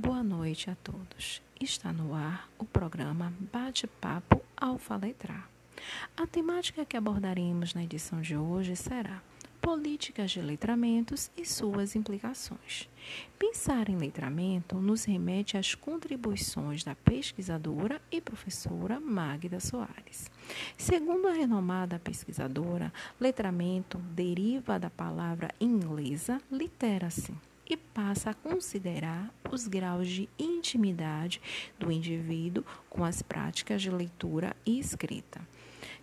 boa 0.00 0.22
noite 0.22 0.70
a 0.70 0.74
todos. 0.76 1.42
Está 1.60 1.92
no 1.92 2.14
ar 2.14 2.48
o 2.58 2.64
programa 2.64 3.34
Bate-Papo 3.52 4.40
Alfa 4.56 4.96
Letrar. 4.96 5.46
A 6.16 6.26
temática 6.26 6.86
que 6.86 6.96
abordaremos 6.96 7.74
na 7.74 7.84
edição 7.84 8.22
de 8.22 8.34
hoje 8.34 8.74
será 8.76 9.22
políticas 9.60 10.30
de 10.30 10.40
letramentos 10.40 11.30
e 11.36 11.44
suas 11.44 11.94
implicações. 11.94 12.88
Pensar 13.38 13.90
em 13.90 13.98
letramento 13.98 14.76
nos 14.76 15.04
remete 15.04 15.58
às 15.58 15.74
contribuições 15.74 16.82
da 16.82 16.94
pesquisadora 16.94 18.00
e 18.10 18.22
professora 18.22 18.98
Magda 18.98 19.60
Soares. 19.60 20.30
Segundo 20.78 21.28
a 21.28 21.32
renomada 21.32 21.98
pesquisadora, 21.98 22.90
letramento 23.20 23.98
deriva 23.98 24.78
da 24.78 24.88
palavra 24.88 25.50
inglesa 25.60 26.40
literacy 26.50 27.34
e 27.74 27.76
passa 27.76 28.30
a 28.30 28.34
considerar 28.34 29.32
os 29.50 29.66
graus 29.66 30.08
de 30.08 30.28
intimidade 30.38 31.40
do 31.78 31.90
indivíduo 31.90 32.64
com 32.88 33.04
as 33.04 33.22
práticas 33.22 33.82
de 33.82 33.90
leitura 33.90 34.56
e 34.66 34.78
escrita. 34.78 35.40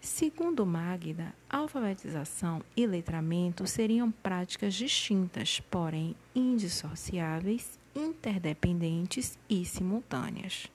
Segundo 0.00 0.64
Magda, 0.64 1.34
alfabetização 1.50 2.62
e 2.76 2.86
letramento 2.86 3.66
seriam 3.66 4.10
práticas 4.10 4.74
distintas, 4.74 5.60
porém 5.60 6.14
indissociáveis, 6.34 7.78
interdependentes 7.94 9.38
e 9.48 9.64
simultâneas. 9.64 10.70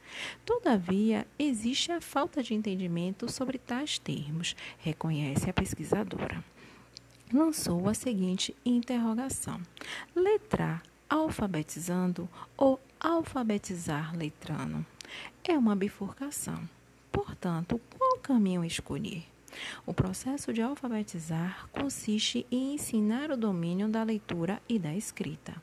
Todavia, 0.45 1.25
existe 1.37 1.91
a 1.91 2.01
falta 2.01 2.41
de 2.43 2.53
entendimento 2.53 3.31
sobre 3.31 3.57
tais 3.57 3.97
termos, 3.97 4.55
reconhece 4.79 5.49
a 5.49 5.53
pesquisadora. 5.53 6.43
Lançou 7.33 7.87
a 7.87 7.93
seguinte 7.93 8.53
interrogação: 8.65 9.61
letrar 10.13 10.83
alfabetizando 11.09 12.27
ou 12.57 12.77
alfabetizar 12.99 14.13
letrando? 14.15 14.85
É 15.43 15.57
uma 15.57 15.75
bifurcação. 15.75 16.67
Portanto, 17.09 17.79
qual 17.97 18.17
caminho 18.19 18.65
escolher? 18.65 19.30
O 19.85 19.93
processo 19.93 20.53
de 20.53 20.61
alfabetizar 20.61 21.67
consiste 21.71 22.45
em 22.51 22.75
ensinar 22.75 23.31
o 23.31 23.37
domínio 23.37 23.87
da 23.87 24.03
leitura 24.03 24.61
e 24.67 24.77
da 24.79 24.95
escrita. 24.95 25.53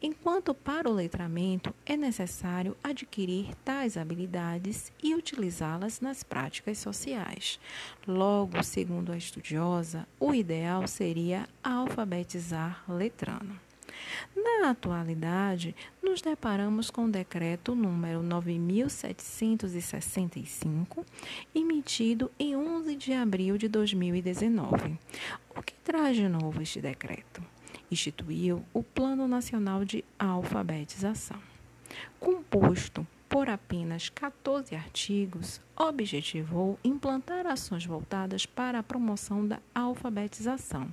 Enquanto 0.00 0.54
para 0.54 0.88
o 0.88 0.92
letramento 0.92 1.74
é 1.84 1.96
necessário 1.96 2.76
adquirir 2.82 3.54
tais 3.64 3.96
habilidades 3.96 4.92
e 5.02 5.14
utilizá-las 5.14 6.00
nas 6.00 6.22
práticas 6.22 6.78
sociais. 6.78 7.58
Logo, 8.06 8.62
segundo 8.62 9.12
a 9.12 9.16
estudiosa, 9.16 10.06
o 10.20 10.32
ideal 10.32 10.86
seria 10.86 11.48
alfabetizar 11.62 12.84
letrando. 12.88 13.66
Na 14.34 14.70
atualidade, 14.70 15.76
nos 16.02 16.22
deparamos 16.22 16.90
com 16.90 17.04
o 17.06 17.10
decreto 17.10 17.74
número 17.74 18.22
9765, 18.22 21.04
emitido 21.54 22.30
em 22.38 22.56
11 22.56 22.96
de 22.96 23.12
abril 23.12 23.58
de 23.58 23.68
2019. 23.68 24.98
O 25.56 25.62
que 25.62 25.74
traz 25.84 26.16
de 26.16 26.28
novo 26.28 26.62
este 26.62 26.80
decreto? 26.80 27.42
Instituiu 27.90 28.64
o 28.72 28.82
Plano 28.82 29.28
Nacional 29.28 29.84
de 29.84 30.02
Alfabetização. 30.18 31.38
Composto 32.18 33.06
por 33.28 33.48
apenas 33.48 34.08
14 34.08 34.74
artigos, 34.74 35.60
objetivou 35.76 36.78
implantar 36.82 37.46
ações 37.46 37.84
voltadas 37.84 38.46
para 38.46 38.78
a 38.78 38.82
promoção 38.82 39.46
da 39.46 39.60
alfabetização, 39.74 40.92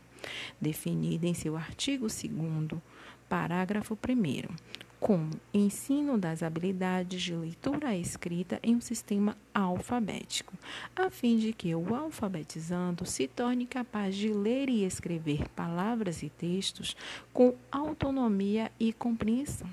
definida 0.60 1.28
em 1.28 1.34
seu 1.34 1.56
artigo 1.56 2.08
2 2.08 2.82
Parágrafo 3.28 3.94
1 3.96 4.74
como 5.04 5.32
ensino 5.54 6.18
das 6.18 6.42
habilidades 6.42 7.22
de 7.22 7.36
leitura 7.36 7.94
e 7.94 8.00
escrita 8.00 8.58
em 8.64 8.78
um 8.78 8.80
sistema 8.80 9.36
alfabético, 9.54 10.54
a 10.96 11.10
fim 11.10 11.38
de 11.38 11.52
que 11.52 11.76
o 11.76 11.94
alfabetizando 11.94 13.06
se 13.06 13.28
torne 13.28 13.66
capaz 13.66 14.16
de 14.16 14.30
ler 14.30 14.70
e 14.70 14.86
escrever 14.86 15.50
palavras 15.50 16.24
e 16.24 16.30
textos 16.30 16.96
com 17.34 17.54
autonomia 17.70 18.72
e 18.80 18.94
compreensão. 18.94 19.68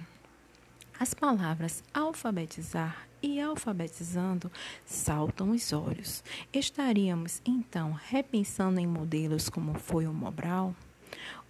As 1.01 1.15
palavras 1.15 1.83
alfabetizar 1.95 3.09
e 3.23 3.41
alfabetizando 3.41 4.53
saltam 4.85 5.53
os 5.53 5.73
olhos. 5.73 6.23
Estaríamos 6.53 7.41
então 7.43 7.93
repensando 7.93 8.79
em 8.79 8.87
modelos 8.87 9.49
como 9.49 9.79
foi 9.79 10.07
o 10.07 10.13
Mobral? 10.13 10.75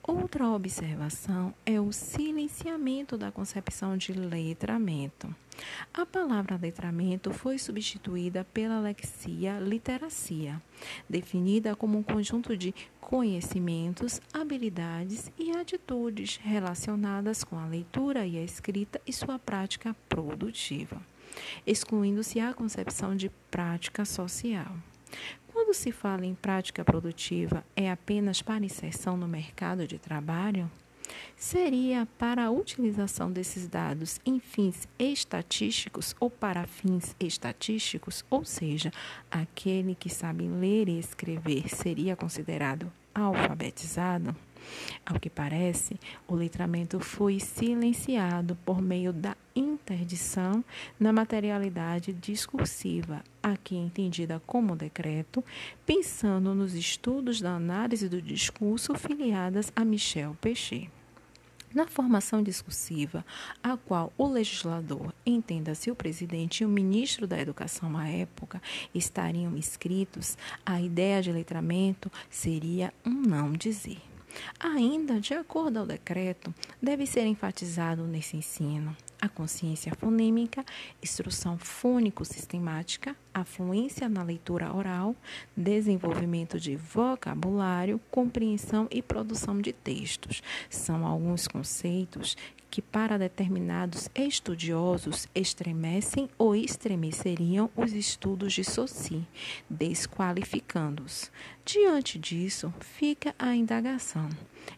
Outra 0.03 0.49
observação 0.49 1.55
é 1.67 1.79
o 1.79 1.93
silenciamento 1.93 3.19
da 3.19 3.31
concepção 3.31 3.99
de 3.99 4.13
letramento. 4.13 5.33
A 5.93 6.07
palavra 6.07 6.59
letramento 6.61 7.33
foi 7.33 7.59
substituída 7.59 8.47
pela 8.53 8.81
lexia 8.81 9.61
literacia, 9.61 10.61
definida 11.09 11.77
como 11.77 11.99
um 11.99 12.03
conjunto 12.03 12.57
de 12.57 12.75
conhecimentos, 12.99 14.23
habilidades 14.33 15.31
e 15.39 15.51
atitudes 15.51 16.39
relacionadas 16.43 17.45
com 17.45 17.59
a 17.59 17.67
leitura 17.67 18.27
e 18.27 18.39
a 18.39 18.43
escrita 18.43 18.99
e 19.07 19.13
sua 19.13 19.39
prática 19.39 19.95
produtiva, 20.09 21.01
excluindo-se 21.67 22.41
a 22.41 22.55
concepção 22.55 23.15
de 23.15 23.31
prática 23.51 24.07
social. 24.07 24.75
Quando 25.71 25.77
se 25.77 25.93
fala 25.93 26.27
em 26.27 26.35
prática 26.35 26.85
produtiva, 26.85 27.65
é 27.77 27.93
apenas 27.93 28.43
para 28.43 28.65
inserção 28.65 29.17
no 29.17 29.29
mercado 29.29 29.87
de 29.87 30.01
trabalho? 30.01 30.69
Seria 31.37 32.09
para 32.19 32.47
a 32.47 32.51
utilização 32.51 33.31
desses 33.31 33.69
dados 33.69 34.19
em 34.27 34.41
fins 34.41 34.89
estatísticos 34.99 36.13
ou 36.19 36.29
para 36.29 36.67
fins 36.67 37.15
estatísticos, 37.21 38.25
ou 38.29 38.45
seja, 38.45 38.91
aquele 39.31 39.95
que 39.95 40.11
sabe 40.11 40.49
ler 40.49 40.89
e 40.89 40.99
escrever 40.99 41.69
seria 41.69 42.17
considerado 42.17 42.93
alfabetizado? 43.15 44.35
Ao 45.07 45.21
que 45.21 45.31
parece, 45.31 45.95
o 46.27 46.35
letramento 46.35 46.99
foi 46.99 47.39
silenciado 47.39 48.57
por 48.65 48.83
meio 48.83 49.13
da 49.13 49.37
interdição 49.61 50.65
na 50.99 51.13
materialidade 51.13 52.13
discursiva, 52.13 53.23
aqui 53.43 53.77
entendida 53.77 54.41
como 54.47 54.75
decreto, 54.75 55.45
pensando 55.85 56.55
nos 56.55 56.75
estudos 56.75 57.41
da 57.41 57.55
análise 57.55 58.09
do 58.09 58.21
discurso 58.21 58.95
filiadas 58.95 59.73
a 59.77 59.85
Michel 59.85 60.37
Pechet. 60.41 60.91
Na 61.73 61.87
formação 61.87 62.43
discursiva, 62.43 63.25
a 63.63 63.77
qual 63.77 64.13
o 64.19 64.27
legislador, 64.27 65.15
entenda-se 65.25 65.89
o 65.89 65.95
presidente 65.95 66.63
e 66.63 66.67
o 66.67 66.69
ministro 66.69 67.29
da 67.29 67.39
Educação 67.39 67.97
à 67.97 68.09
época, 68.09 68.61
estariam 68.93 69.57
inscritos, 69.57 70.37
a 70.67 70.81
ideia 70.81 71.23
de 71.23 71.31
letramento 71.31 72.11
seria 72.29 72.93
um 73.07 73.13
não 73.13 73.53
dizer. 73.53 74.03
Ainda, 74.59 75.21
de 75.21 75.33
acordo 75.33 75.79
ao 75.79 75.87
decreto, 75.87 76.53
deve 76.83 77.07
ser 77.07 77.25
enfatizado 77.27 78.03
nesse 78.05 78.37
ensino 78.37 78.97
a 79.21 79.29
consciência 79.29 79.95
fonêmica, 79.95 80.65
instrução 81.03 81.59
fônico-sistemática, 81.59 83.15
a 83.33 83.45
fluência 83.45 84.09
na 84.09 84.23
leitura 84.23 84.75
oral, 84.75 85.15
desenvolvimento 85.57 86.59
de 86.59 86.77
vocabulário, 86.77 88.01
compreensão 88.11 88.89
e 88.91 89.01
produção 89.03 89.61
de 89.61 89.73
textos. 89.73 90.43
São 90.69 91.07
alguns 91.07 91.47
conceitos 91.47 92.37
que, 92.71 92.81
para 92.81 93.19
determinados 93.19 94.09
estudiosos, 94.15 95.27
estremecem 95.35 96.31
ou 96.39 96.55
estremeceriam 96.55 97.69
os 97.77 97.93
estudos 97.93 98.53
de 98.53 98.63
Saussure, 98.63 99.27
desqualificando-os. 99.69 101.31
Diante 101.65 102.19
disso, 102.19 102.73
fica 102.81 103.35
a 103.39 103.55
indagação. 103.55 104.29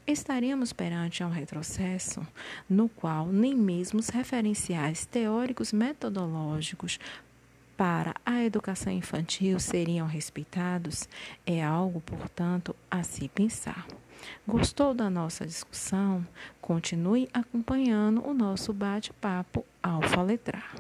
Estaremos 0.07 0.73
perante 0.73 1.23
um 1.23 1.29
retrocesso 1.29 2.27
no 2.69 2.89
qual 2.89 3.27
nem 3.27 3.55
mesmo 3.55 4.01
os 4.01 4.09
referenciais 4.09 5.05
teóricos 5.05 5.73
metodológicos 5.73 6.99
para 7.83 8.15
a 8.25 8.45
educação 8.45 8.93
infantil 8.93 9.59
seriam 9.59 10.07
respeitados? 10.07 11.09
É 11.45 11.65
algo, 11.65 12.01
portanto, 12.01 12.77
a 12.89 13.03
se 13.03 13.29
pensar. 13.29 13.89
Gostou 14.47 14.95
da 14.95 15.11
nossa 15.11 15.45
discussão? 15.45 16.25
Continue 16.61 17.29
acompanhando 17.35 18.25
o 18.25 18.33
nosso 18.33 18.73
bate-papo 18.73 19.67
Alfa 19.83 20.23
Letrar. 20.23 20.77